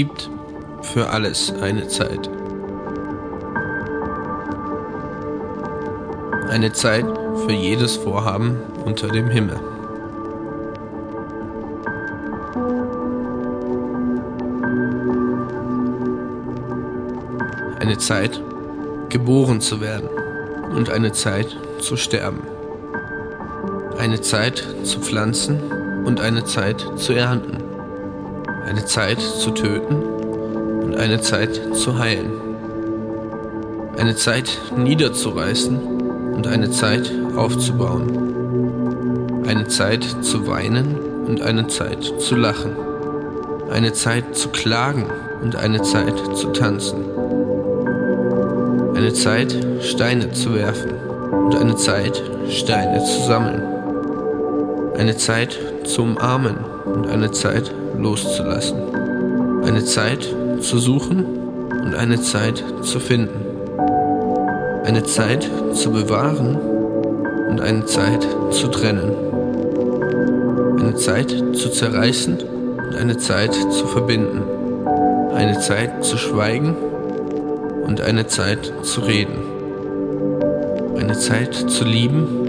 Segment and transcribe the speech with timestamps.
[0.00, 0.30] gibt
[0.80, 2.30] für alles eine Zeit.
[6.48, 7.04] Eine Zeit
[7.44, 8.56] für jedes Vorhaben
[8.86, 9.60] unter dem Himmel.
[17.78, 18.42] Eine Zeit,
[19.10, 20.08] geboren zu werden
[20.74, 22.40] und eine Zeit zu sterben.
[23.98, 25.60] Eine Zeit zu pflanzen
[26.06, 27.69] und eine Zeit zu ernten.
[28.66, 30.02] Eine Zeit zu töten
[30.82, 32.30] und eine Zeit zu heilen.
[33.98, 35.78] Eine Zeit niederzureißen
[36.34, 39.44] und eine Zeit aufzubauen.
[39.46, 40.96] Eine Zeit zu weinen
[41.26, 42.72] und eine Zeit zu lachen.
[43.70, 45.06] Eine Zeit zu klagen
[45.42, 47.04] und eine Zeit zu tanzen.
[48.94, 50.92] Eine Zeit Steine zu werfen
[51.44, 53.62] und eine Zeit Steine zu sammeln.
[54.98, 58.78] Eine Zeit zu umarmen und eine Zeit loszulassen.
[59.64, 61.24] Eine Zeit zu suchen
[61.70, 63.40] und eine Zeit zu finden.
[64.84, 66.56] Eine Zeit zu bewahren
[67.50, 69.12] und eine Zeit zu trennen.
[70.80, 74.42] Eine Zeit zu zerreißen und eine Zeit zu verbinden.
[75.34, 76.74] Eine Zeit zu schweigen
[77.86, 79.38] und eine Zeit zu reden.
[80.98, 82.48] Eine Zeit zu lieben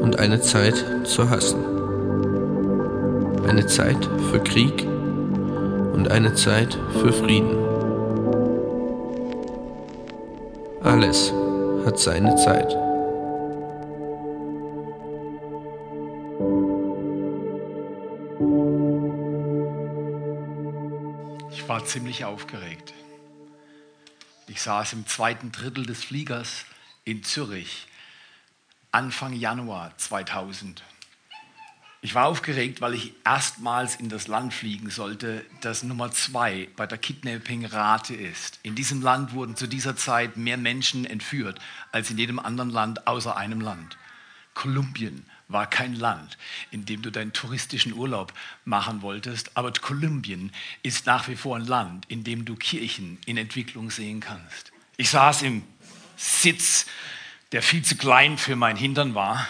[0.00, 1.65] und eine Zeit zu hassen
[3.48, 7.56] eine Zeit für Krieg und eine Zeit für Frieden.
[10.82, 11.32] Alles
[11.84, 12.70] hat seine Zeit.
[21.52, 22.94] Ich war ziemlich aufgeregt.
[24.48, 26.64] Ich saß im zweiten Drittel des Fliegers
[27.04, 27.86] in Zürich
[28.90, 30.82] Anfang Januar 2000.
[32.06, 36.86] Ich war aufgeregt, weil ich erstmals in das Land fliegen sollte, das Nummer zwei bei
[36.86, 38.60] der Kidnapping-Rate ist.
[38.62, 41.58] In diesem Land wurden zu dieser Zeit mehr Menschen entführt
[41.90, 43.98] als in jedem anderen Land außer einem Land.
[44.54, 46.38] Kolumbien war kein Land,
[46.70, 48.32] in dem du deinen touristischen Urlaub
[48.64, 50.52] machen wolltest, aber Kolumbien
[50.84, 54.70] ist nach wie vor ein Land, in dem du Kirchen in Entwicklung sehen kannst.
[54.96, 55.64] Ich saß im
[56.16, 56.86] Sitz,
[57.50, 59.48] der viel zu klein für mein Hintern war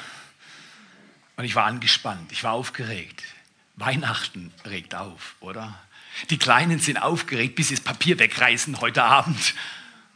[1.37, 3.23] und ich war angespannt, ich war aufgeregt.
[3.77, 5.79] Weihnachten regt auf, oder?
[6.31, 9.55] Die Kleinen sind aufgeregt, bis sie das Papier wegreißen heute Abend.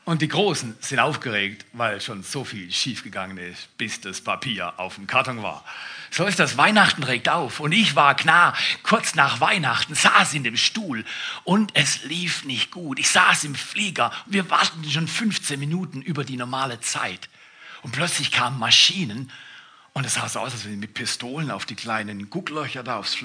[0.06, 4.94] Und die Großen sind aufgeregt, weil schon so viel schiefgegangen ist, bis das Papier auf
[4.94, 5.62] dem Karton war.
[6.10, 6.56] So ist das.
[6.56, 7.60] Weihnachten regt auf.
[7.60, 11.04] Und ich war klar, kurz nach Weihnachten, saß in dem Stuhl
[11.44, 12.98] und es lief nicht gut.
[12.98, 17.28] Ich saß im Flieger und wir warteten schon 15 Minuten über die normale Zeit.
[17.82, 19.30] Und plötzlich kamen Maschinen
[19.92, 23.18] und es sah so aus, als wenn mit Pistolen auf die kleinen Gucklöcher da aufs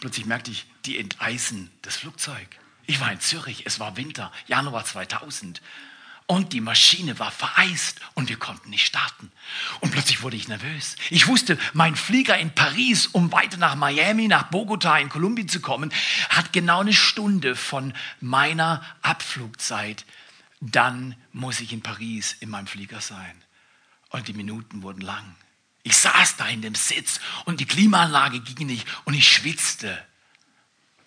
[0.00, 2.48] Plötzlich merkte ich, die enteisen das Flugzeug.
[2.86, 5.60] Ich war in Zürich, es war Winter, Januar 2000.
[6.26, 9.32] Und die Maschine war vereist und wir konnten nicht starten.
[9.80, 10.96] Und plötzlich wurde ich nervös.
[11.08, 15.60] Ich wusste, mein Flieger in Paris, um weiter nach Miami, nach Bogota in Kolumbien zu
[15.60, 15.90] kommen,
[16.28, 20.04] hat genau eine Stunde von meiner Abflugzeit.
[20.60, 23.42] Dann muss ich in Paris in meinem Flieger sein.
[24.10, 25.34] Und die Minuten wurden lang.
[25.88, 29.98] Ich saß da in dem Sitz und die Klimaanlage ging nicht und ich schwitzte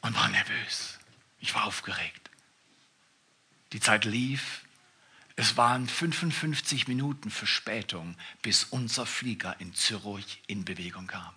[0.01, 0.97] und war nervös.
[1.39, 2.31] Ich war aufgeregt.
[3.73, 4.61] Die Zeit lief.
[5.35, 11.31] Es waren 55 Minuten Verspätung, bis unser Flieger in Zürich in Bewegung kam.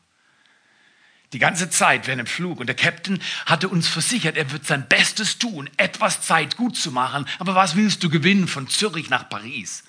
[1.34, 2.60] Die ganze Zeit während dem Flug.
[2.60, 6.92] Und der Captain hatte uns versichert, er wird sein Bestes tun, etwas Zeit gut zu
[6.92, 7.26] machen.
[7.38, 9.84] Aber was willst du gewinnen von Zürich nach Paris?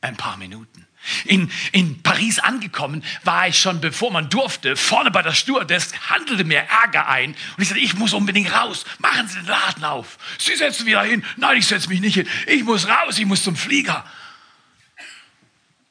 [0.00, 0.86] Ein paar Minuten.
[1.24, 6.44] In, in Paris angekommen war ich schon, bevor man durfte, vorne bei der Stewardess, handelte
[6.44, 7.30] mir Ärger ein.
[7.30, 8.84] Und ich sagte, ich muss unbedingt raus.
[8.98, 10.18] Machen Sie den Laden auf.
[10.38, 11.24] Sie setzen wieder hin.
[11.36, 12.28] Nein, ich setze mich nicht hin.
[12.46, 14.04] Ich muss raus, ich muss zum Flieger.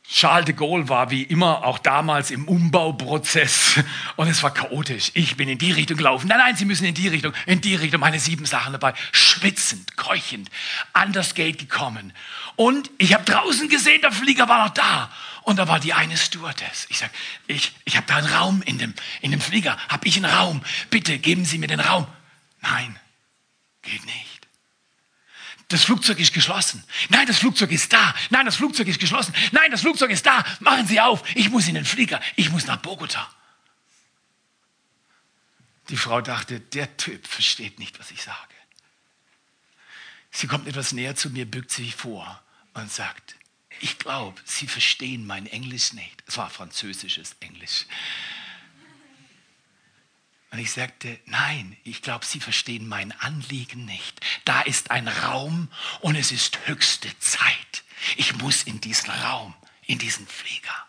[0.09, 3.83] Charles de Gaulle war wie immer auch damals im Umbauprozess
[4.15, 5.11] und es war chaotisch.
[5.15, 6.29] Ich bin in die Richtung gelaufen.
[6.29, 7.99] Nein, nein, Sie müssen in die Richtung, in die Richtung.
[7.99, 8.93] Meine sieben Sachen dabei.
[9.11, 10.49] Schwitzend, keuchend,
[10.93, 12.13] an das Gate gekommen.
[12.55, 15.11] Und ich habe draußen gesehen, der Flieger war noch da.
[15.41, 16.87] Und da war die eine Stewardess.
[16.89, 17.11] Ich sage,
[17.47, 19.77] ich, ich habe da einen Raum in dem, in dem Flieger.
[19.89, 20.61] Habe ich einen Raum?
[20.89, 22.07] Bitte geben Sie mir den Raum.
[22.61, 22.97] Nein,
[23.81, 24.36] geht nicht.
[25.69, 26.83] Das Flugzeug ist geschlossen.
[27.09, 28.15] Nein, das Flugzeug ist da.
[28.29, 29.33] Nein, das Flugzeug ist geschlossen.
[29.51, 30.45] Nein, das Flugzeug ist da.
[30.61, 31.23] Machen Sie auf.
[31.35, 32.21] Ich muss in den Flieger.
[32.37, 33.29] Ich muss nach Bogota.
[35.89, 38.37] Die Frau dachte, der Typ versteht nicht, was ich sage.
[40.31, 42.41] Sie kommt etwas näher zu mir, bückt sich vor
[42.73, 43.35] und sagt,
[43.79, 46.23] ich glaube, Sie verstehen mein Englisch nicht.
[46.27, 47.85] Es war französisches Englisch.
[50.51, 54.19] Und ich sagte, nein, ich glaube, Sie verstehen mein Anliegen nicht.
[54.47, 57.83] Da ist ein Raum und es ist höchste Zeit.
[58.15, 59.53] Ich muss in diesen Raum,
[59.87, 60.87] in diesen Flieger.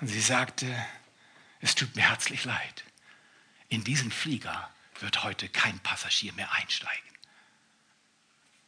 [0.00, 0.66] Und sie sagte,
[1.60, 2.82] es tut mir herzlich leid.
[3.68, 4.68] In diesen Flieger
[4.98, 7.12] wird heute kein Passagier mehr einsteigen.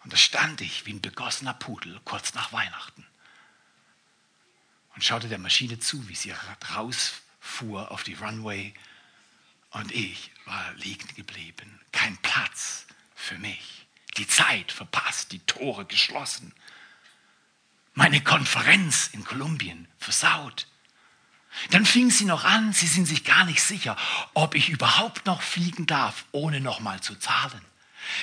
[0.04, 3.04] Und da stand ich wie ein begossener Pudel kurz nach Weihnachten
[4.94, 6.32] und schaute der Maschine zu, wie sie
[6.76, 8.72] rausfuhr auf die Runway.
[9.70, 11.80] Und ich war liegen geblieben.
[11.90, 12.86] Kein Platz
[13.18, 13.86] für mich.
[14.16, 16.52] Die Zeit verpasst, die Tore geschlossen.
[17.94, 20.66] Meine Konferenz in Kolumbien versaut.
[21.70, 23.96] Dann fing sie noch an, sie sind sich gar nicht sicher,
[24.34, 27.60] ob ich überhaupt noch fliegen darf, ohne nochmal zu zahlen.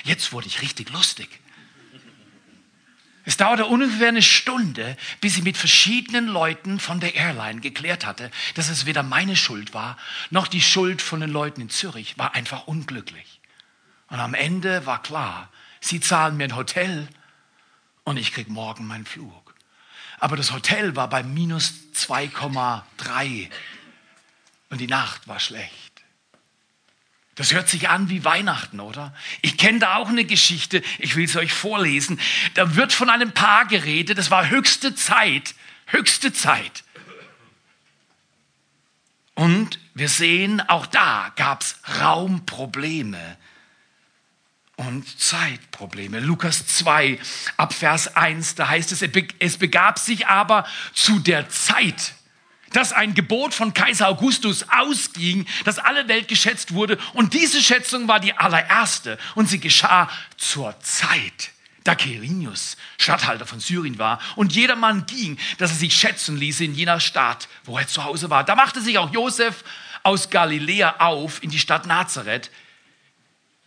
[0.04, 1.28] Jetzt wurde ich richtig lustig.
[3.24, 8.30] Es dauerte ungefähr eine Stunde, bis ich mit verschiedenen Leuten von der Airline geklärt hatte,
[8.54, 9.98] dass es weder meine Schuld war,
[10.30, 13.35] noch die Schuld von den Leuten in Zürich, war einfach unglücklich.
[14.08, 15.50] Und am Ende war klar,
[15.80, 17.08] sie zahlen mir ein Hotel
[18.04, 19.54] und ich krieg morgen meinen Flug.
[20.18, 23.50] Aber das Hotel war bei minus 2,3
[24.70, 25.86] und die Nacht war schlecht.
[27.34, 29.14] Das hört sich an wie Weihnachten, oder?
[29.42, 32.18] Ich kenne da auch eine Geschichte, ich will es euch vorlesen.
[32.54, 35.54] Da wird von einem Paar geredet, es war höchste Zeit,
[35.86, 36.82] höchste Zeit.
[39.34, 43.36] Und wir sehen, auch da gab es Raumprobleme
[44.76, 46.20] und Zeitprobleme.
[46.20, 47.18] Lukas 2
[47.56, 49.02] ab Vers 1, da heißt es,
[49.38, 52.12] es begab sich aber zu der Zeit,
[52.72, 56.98] dass ein Gebot von Kaiser Augustus ausging, dass alle Welt geschätzt wurde.
[57.14, 59.18] Und diese Schätzung war die allererste.
[59.34, 61.52] Und sie geschah zur Zeit,
[61.84, 64.20] da Quirinius Statthalter von Syrien war.
[64.34, 68.28] Und jedermann ging, dass er sich schätzen ließe in jener Stadt, wo er zu Hause
[68.28, 68.44] war.
[68.44, 69.64] Da machte sich auch Josef
[70.02, 72.50] aus Galiläa auf in die Stadt Nazareth,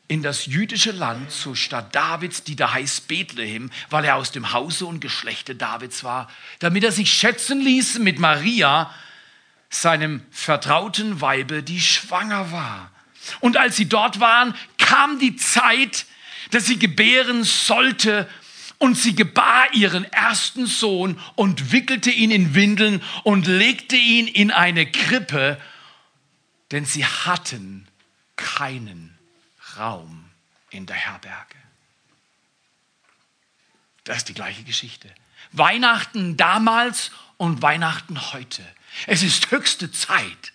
[0.10, 4.52] in das jüdische Land zur Stadt Davids, die da heißt Bethlehem, weil er aus dem
[4.52, 8.94] Hause und Geschlechte Davids war, damit er sich schätzen ließ mit Maria,
[9.70, 12.92] seinem vertrauten Weibe, die schwanger war.
[13.40, 16.08] Und als sie dort waren, kam die Zeit,
[16.50, 18.28] dass sie gebären sollte,
[18.80, 24.52] und sie gebar ihren ersten Sohn und wickelte ihn in Windeln und legte ihn in
[24.52, 25.60] eine Krippe,
[26.72, 27.88] denn sie hatten
[28.38, 29.19] keinen
[29.80, 30.30] Raum
[30.70, 31.56] in der Herberge.
[34.04, 35.10] Das ist die gleiche Geschichte.
[35.52, 38.64] Weihnachten damals und Weihnachten heute.
[39.08, 40.54] Es ist höchste Zeit.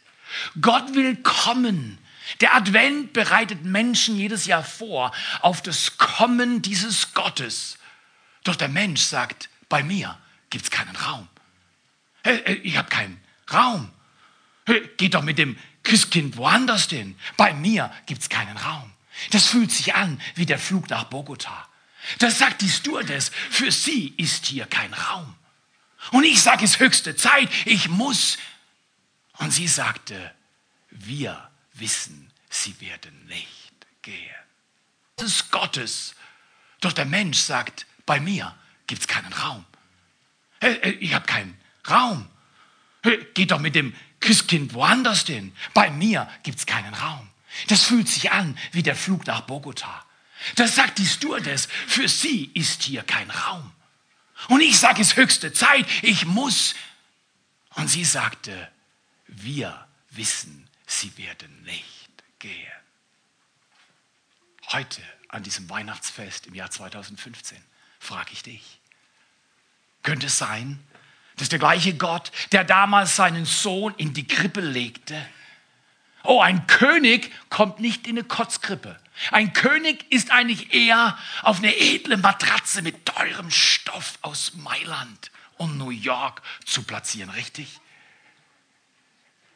[0.61, 1.99] Gott will kommen.
[2.41, 7.79] Der Advent bereitet Menschen jedes Jahr vor auf das Kommen dieses Gottes.
[8.45, 10.19] Doch der Mensch sagt, bei mir
[10.51, 11.29] gibt es keinen Raum.
[12.63, 13.23] Ich habe keinen
[13.53, 13.91] Raum.
[14.97, 17.19] Geht doch mit dem Christkind woanders hin.
[17.37, 18.91] Bei mir gibt es keinen Raum.
[19.31, 21.69] Das fühlt sich an wie der Flug nach Bogota.
[22.19, 25.35] Das sagt die Stewardess, für sie ist hier kein Raum.
[26.11, 28.37] Und ich sage, es ist höchste Zeit, ich muss.
[29.39, 30.35] Und sie sagte,
[30.91, 33.73] wir wissen, sie werden nicht
[34.03, 34.35] gehen.
[35.17, 36.15] Das ist Gottes.
[36.81, 38.55] Doch der Mensch sagt, bei mir
[38.87, 39.65] gibt es keinen Raum.
[41.01, 42.29] Ich habe keinen Raum.
[43.35, 45.55] Geht doch mit dem Christkind woanders hin.
[45.73, 47.29] Bei mir gibt es keinen Raum.
[47.69, 50.05] Das fühlt sich an wie der Flug nach Bogota.
[50.57, 53.73] Das sagt die Stewardess, für sie ist hier kein Raum.
[54.49, 56.75] Und ich sage, es höchste Zeit, ich muss.
[57.77, 58.71] Und sie sagte,
[59.27, 62.73] wir wissen, sie werden nicht gehen.
[64.69, 67.59] Heute, an diesem Weihnachtsfest im Jahr 2015,
[67.99, 68.81] frage ich dich,
[70.03, 70.79] könnte es sein,
[71.37, 75.27] dass der gleiche Gott, der damals seinen Sohn in die Krippe legte,
[76.25, 78.99] Oh, ein König kommt nicht in eine Kotzkrippe.
[79.31, 85.77] Ein König ist eigentlich eher auf eine edle Matratze mit teurem Stoff aus Mailand und
[85.77, 87.79] New York zu platzieren, richtig?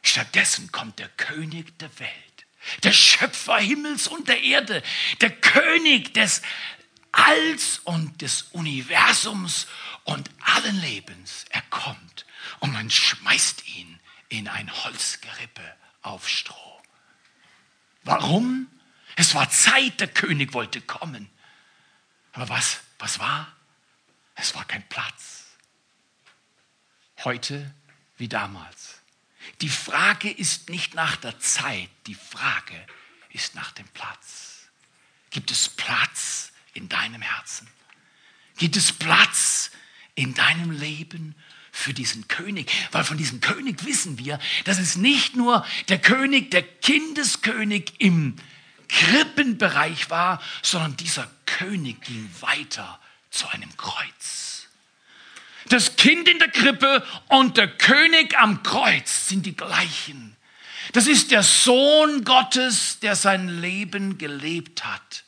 [0.03, 2.45] Stattdessen kommt der König der Welt,
[2.83, 4.83] der Schöpfer Himmels und der Erde,
[5.21, 6.43] der König des
[7.11, 9.65] Alls und des Universums
[10.03, 11.45] und allen Lebens.
[11.49, 12.25] Er kommt
[12.59, 13.99] und man schmeißt ihn
[14.29, 16.81] in ein Holzgerippe auf Stroh.
[18.03, 18.67] Warum?
[19.15, 21.29] Es war Zeit, der König wollte kommen.
[22.31, 23.51] Aber was, was war?
[24.35, 25.45] Es war kein Platz.
[27.23, 27.73] Heute
[28.17, 29.01] wie damals.
[29.61, 32.85] Die Frage ist nicht nach der Zeit, die Frage
[33.31, 34.69] ist nach dem Platz.
[35.29, 37.67] Gibt es Platz in deinem Herzen?
[38.57, 39.71] Gibt es Platz
[40.15, 41.35] in deinem Leben
[41.71, 46.51] für diesen König, weil von diesem König wissen wir, dass es nicht nur der König,
[46.51, 48.35] der Kindeskönig im
[48.87, 52.99] Krippenbereich war, sondern dieser König ging weiter
[53.29, 54.67] zu einem Kreuz.
[55.67, 60.35] Das Kind in der Krippe und der König am Kreuz sind die gleichen.
[60.93, 65.23] Das ist der Sohn Gottes, der sein Leben gelebt hat,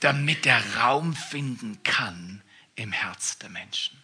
[0.00, 2.42] damit er Raum finden kann
[2.76, 3.98] im Herz der Menschen.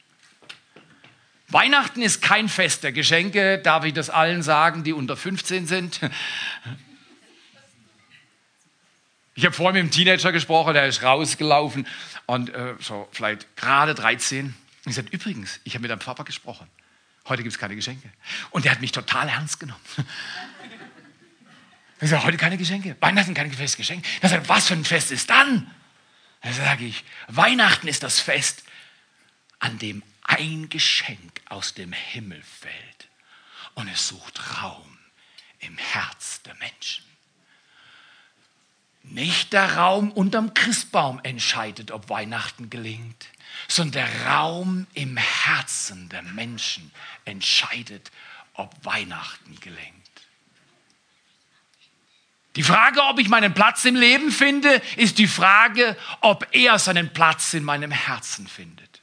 [1.54, 6.00] Weihnachten ist kein Fest der Geschenke, darf ich das allen sagen, die unter 15 sind.
[9.36, 11.86] Ich habe vorhin mit einem Teenager gesprochen, der ist rausgelaufen
[12.26, 14.52] und äh, so vielleicht gerade 13.
[14.86, 16.68] Ich sagte, übrigens, ich habe mit deinem Papa gesprochen.
[17.28, 18.08] Heute gibt es keine Geschenke.
[18.50, 19.80] Und der hat mich total ernst genommen.
[22.00, 22.96] Ich sage, heute keine Geschenke.
[22.98, 24.04] Weihnachten kein Geschenk.
[24.20, 25.70] Er sagt, was für ein Fest ist dann?
[26.42, 28.64] Da sage ich, Weihnachten ist das Fest,
[29.60, 33.08] an dem ein Geschenk aus dem Himmel fällt
[33.74, 34.98] und es sucht Raum
[35.60, 37.04] im Herz der Menschen.
[39.02, 43.26] Nicht der Raum unterm Christbaum entscheidet, ob Weihnachten gelingt,
[43.68, 46.90] sondern der Raum im Herzen der Menschen
[47.26, 48.10] entscheidet,
[48.54, 50.04] ob Weihnachten gelingt.
[52.56, 57.12] Die Frage, ob ich meinen Platz im Leben finde, ist die Frage, ob er seinen
[57.12, 58.93] Platz in meinem Herzen findet.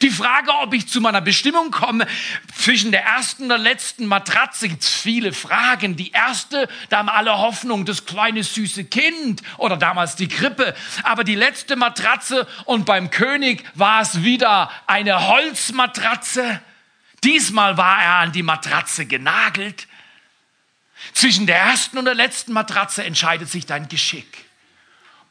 [0.00, 2.06] Die Frage, ob ich zu meiner Bestimmung komme,
[2.54, 5.96] zwischen der ersten und der letzten Matratze gibt es viele Fragen.
[5.96, 10.74] Die erste, da haben alle Hoffnung, das kleine süße Kind oder damals die Krippe.
[11.02, 16.60] Aber die letzte Matratze und beim König war es wieder eine Holzmatratze.
[17.24, 19.88] Diesmal war er an die Matratze genagelt.
[21.12, 24.44] Zwischen der ersten und der letzten Matratze entscheidet sich dein Geschick.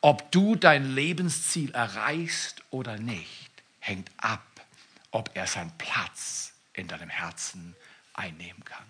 [0.01, 3.40] Ob du dein Lebensziel erreichst oder nicht
[3.81, 4.45] hängt ab,
[5.11, 7.75] ob er seinen Platz in deinem Herzen
[8.13, 8.85] einnehmen kann.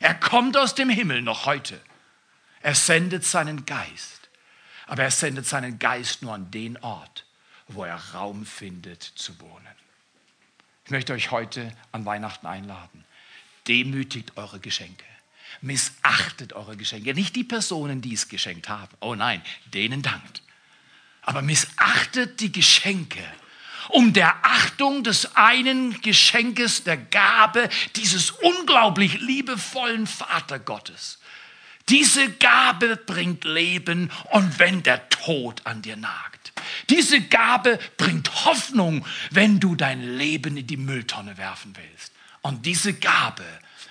[0.00, 1.80] Er kommt aus dem Himmel noch heute.
[2.62, 4.28] Er sendet seinen Geist.
[4.86, 7.26] Aber er sendet seinen Geist nur an den Ort,
[7.68, 9.66] wo er Raum findet zu wohnen.
[10.84, 13.04] Ich möchte euch heute an Weihnachten einladen.
[13.66, 15.04] Demütigt eure Geschenke.
[15.62, 17.14] Missachtet eure Geschenke.
[17.14, 18.94] Nicht die Personen, die es geschenkt haben.
[19.00, 20.42] Oh nein, denen dankt.
[21.22, 23.24] Aber missachtet die Geschenke
[23.88, 31.18] um der Achtung des einen Geschenkes, der Gabe dieses unglaublich liebevollen Vatergottes.
[31.88, 36.52] Diese Gabe bringt Leben und wenn der Tod an dir nagt.
[36.88, 42.12] Diese Gabe bringt Hoffnung, wenn du dein Leben in die Mülltonne werfen willst.
[42.40, 43.44] Und diese Gabe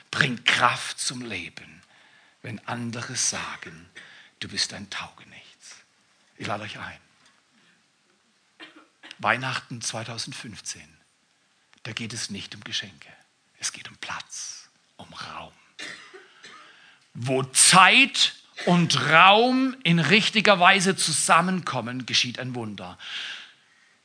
[0.09, 1.81] bringt Kraft zum Leben,
[2.41, 3.89] wenn andere sagen,
[4.39, 5.75] du bist ein Taugenichts.
[6.37, 6.99] Ich lade euch ein.
[9.23, 10.81] Weihnachten 2015,
[11.83, 13.09] da geht es nicht um Geschenke,
[13.59, 15.53] es geht um Platz, um Raum.
[17.13, 18.33] Wo Zeit
[18.65, 22.97] und Raum in richtiger Weise zusammenkommen, geschieht ein Wunder.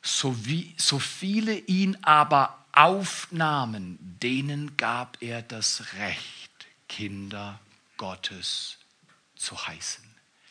[0.03, 7.61] So, wie, so viele ihn aber aufnahmen, denen gab er das Recht, Kinder
[7.97, 8.79] Gottes
[9.37, 10.05] zu heißen.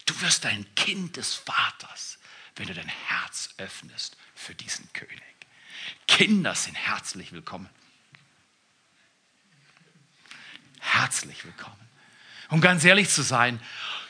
[0.05, 2.17] Du wirst ein Kind des Vaters,
[2.57, 5.21] wenn du dein Herz öffnest für diesen König.
[6.07, 7.69] Kinder sind herzlich willkommen.
[10.79, 11.75] Herzlich willkommen.
[12.49, 13.59] Um ganz ehrlich zu sein,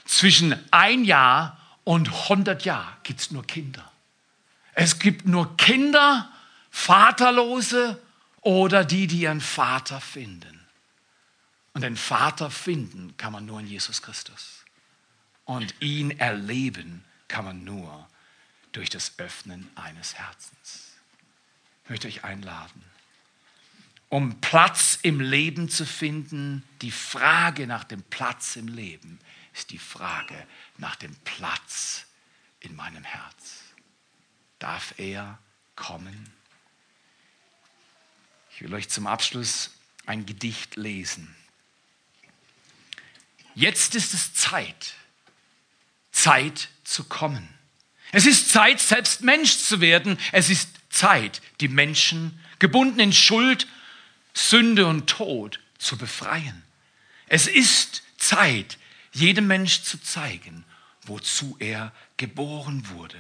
[0.06, 3.92] zwischen ein Jahr und 100 Jahren gibt es nur Kinder.
[4.74, 6.32] Es gibt nur Kinder,
[6.70, 8.02] Vaterlose
[8.42, 10.66] oder die, die ihren Vater finden.
[11.74, 14.64] Und den Vater finden kann man nur in Jesus Christus.
[15.46, 18.08] Und ihn erleben kann man nur
[18.78, 20.92] durch das Öffnen eines Herzens.
[21.84, 22.84] Ich möchte euch einladen,
[24.08, 29.20] um Platz im Leben zu finden, die Frage nach dem Platz im Leben
[29.52, 32.06] ist die Frage nach dem Platz
[32.60, 33.64] in meinem Herz.
[34.60, 35.40] Darf er
[35.76, 36.32] kommen?
[38.52, 39.72] Ich will euch zum Abschluss
[40.06, 41.36] ein Gedicht lesen.
[43.56, 44.94] Jetzt ist es Zeit,
[46.12, 47.57] Zeit zu kommen.
[48.12, 50.18] Es ist Zeit, selbst Mensch zu werden.
[50.32, 53.68] Es ist Zeit, die Menschen, gebunden in Schuld,
[54.34, 56.64] Sünde und Tod, zu befreien.
[57.28, 58.78] Es ist Zeit,
[59.12, 60.66] jedem Mensch zu zeigen,
[61.04, 63.20] wozu er geboren wurde.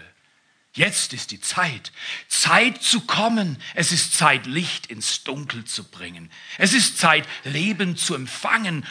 [0.74, 1.92] Jetzt ist die Zeit,
[2.28, 3.62] Zeit zu kommen.
[3.74, 6.32] Es ist Zeit, Licht ins Dunkel zu bringen.
[6.60, 8.86] Es ist Zeit, Leben zu empfangen,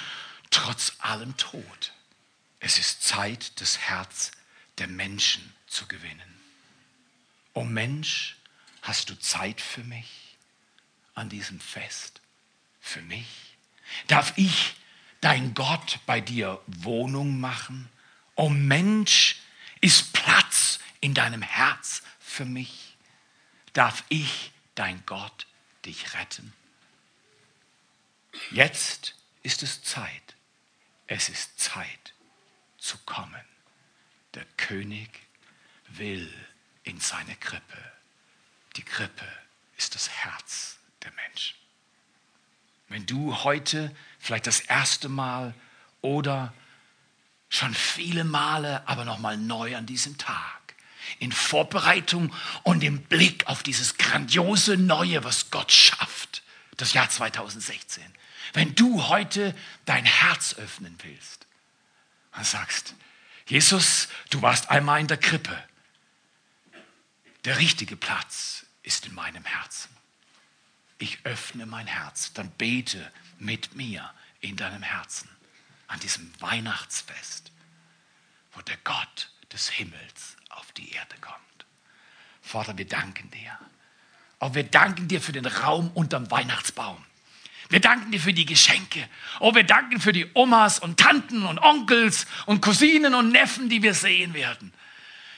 [0.50, 1.92] trotz allem Tod.
[2.58, 4.32] Es ist Zeit, das Herz
[4.78, 6.40] der Menschen zu gewinnen.
[7.52, 8.36] O Mensch,
[8.82, 10.26] hast du Zeit für mich?
[11.16, 12.20] an diesem Fest
[12.80, 13.56] für mich?
[14.06, 14.76] Darf ich,
[15.20, 17.88] dein Gott, bei dir Wohnung machen?
[18.36, 19.36] O Mensch,
[19.80, 22.96] ist Platz in deinem Herz für mich?
[23.72, 25.46] Darf ich, dein Gott,
[25.84, 26.52] dich retten?
[28.50, 30.34] Jetzt ist es Zeit.
[31.06, 32.14] Es ist Zeit
[32.78, 33.44] zu kommen.
[34.34, 35.25] Der König
[35.88, 36.32] will
[36.84, 37.78] in seine Krippe.
[38.76, 39.26] Die Krippe
[39.76, 41.56] ist das Herz der Menschen.
[42.88, 45.54] Wenn du heute vielleicht das erste Mal
[46.02, 46.52] oder
[47.48, 50.74] schon viele Male, aber nochmal neu an diesem Tag,
[51.18, 56.42] in Vorbereitung und im Blick auf dieses grandiose Neue, was Gott schafft,
[56.76, 58.02] das Jahr 2016,
[58.52, 61.46] wenn du heute dein Herz öffnen willst
[62.36, 62.94] und sagst,
[63.46, 65.56] Jesus, du warst einmal in der Krippe,
[67.46, 69.88] der richtige Platz ist in meinem Herzen.
[70.98, 75.28] Ich öffne mein Herz, dann bete mit mir in deinem Herzen
[75.86, 77.52] an diesem Weihnachtsfest,
[78.52, 81.36] wo der Gott des Himmels auf die Erde kommt.
[82.42, 83.56] Vater, wir danken dir.
[84.40, 87.04] Auch wir danken dir für den Raum unterm Weihnachtsbaum.
[87.68, 89.08] Wir danken dir für die Geschenke.
[89.38, 93.82] Oh, wir danken für die Omas und Tanten und Onkels und Cousinen und Neffen, die
[93.82, 94.72] wir sehen werden.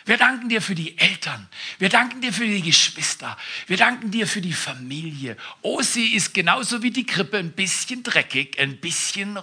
[0.08, 1.46] Wir danken dir für die Eltern.
[1.78, 3.36] Wir danken dir für die Geschwister.
[3.66, 5.36] Wir danken dir für die Familie.
[5.60, 9.38] Oh, sie ist genauso wie die Krippe ein bisschen dreckig, ein bisschen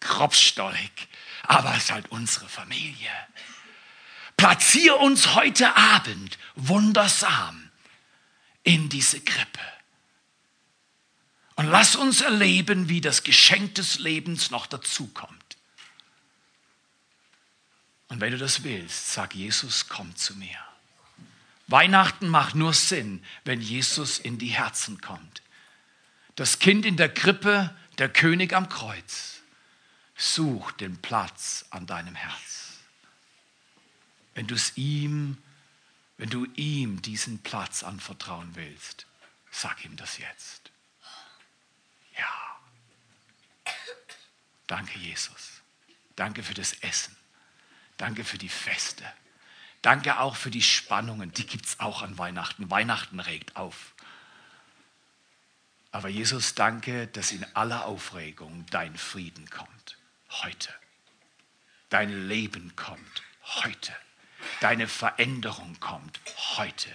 [0.00, 0.90] kropfstollig.
[1.44, 3.08] Aber es ist halt unsere Familie.
[4.36, 7.70] Platzier uns heute Abend wundersam
[8.64, 9.60] in diese Krippe.
[11.54, 15.45] Und lass uns erleben, wie das Geschenk des Lebens noch dazukommt.
[18.08, 20.58] Und wenn du das willst, sag Jesus, komm zu mir.
[21.66, 25.42] Weihnachten macht nur Sinn, wenn Jesus in die Herzen kommt.
[26.36, 29.40] Das Kind in der Krippe, der König am Kreuz,
[30.16, 32.74] sucht den Platz an deinem Herz.
[34.34, 35.38] Wenn du es ihm,
[36.18, 39.06] wenn du ihm diesen Platz anvertrauen willst,
[39.50, 40.70] sag ihm das jetzt.
[42.16, 42.60] Ja.
[44.66, 45.62] Danke, Jesus.
[46.14, 47.16] Danke für das Essen.
[47.96, 49.04] Danke für die Feste.
[49.82, 51.32] Danke auch für die Spannungen.
[51.32, 52.70] Die gibt es auch an Weihnachten.
[52.70, 53.94] Weihnachten regt auf.
[55.92, 59.96] Aber Jesus, danke, dass in aller Aufregung dein Frieden kommt.
[60.42, 60.74] Heute.
[61.88, 63.22] Dein Leben kommt.
[63.62, 63.94] Heute.
[64.60, 66.20] Deine Veränderung kommt.
[66.56, 66.90] Heute.